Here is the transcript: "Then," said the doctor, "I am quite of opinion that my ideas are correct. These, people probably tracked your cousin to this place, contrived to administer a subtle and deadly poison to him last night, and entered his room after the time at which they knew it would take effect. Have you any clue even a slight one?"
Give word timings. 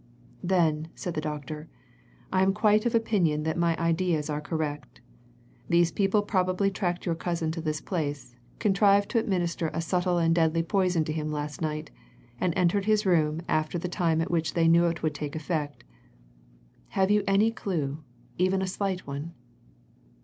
"Then," 0.41 0.87
said 0.95 1.13
the 1.13 1.21
doctor, 1.21 1.69
"I 2.33 2.41
am 2.41 2.55
quite 2.55 2.87
of 2.87 2.95
opinion 2.95 3.43
that 3.43 3.55
my 3.55 3.77
ideas 3.77 4.31
are 4.31 4.41
correct. 4.41 4.99
These, 5.69 5.91
people 5.91 6.23
probably 6.23 6.71
tracked 6.71 7.05
your 7.05 7.13
cousin 7.13 7.51
to 7.51 7.61
this 7.61 7.79
place, 7.81 8.35
contrived 8.57 9.09
to 9.11 9.19
administer 9.19 9.69
a 9.75 9.79
subtle 9.79 10.17
and 10.17 10.33
deadly 10.33 10.63
poison 10.63 11.03
to 11.03 11.13
him 11.13 11.31
last 11.31 11.61
night, 11.61 11.91
and 12.39 12.51
entered 12.55 12.85
his 12.85 13.05
room 13.05 13.41
after 13.47 13.77
the 13.77 13.87
time 13.87 14.21
at 14.21 14.31
which 14.31 14.55
they 14.55 14.67
knew 14.67 14.85
it 14.85 15.03
would 15.03 15.13
take 15.13 15.35
effect. 15.35 15.83
Have 16.97 17.11
you 17.11 17.23
any 17.27 17.51
clue 17.51 18.03
even 18.39 18.63
a 18.63 18.65
slight 18.67 19.05
one?" 19.05 19.35